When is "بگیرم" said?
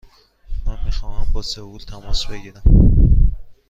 2.25-2.61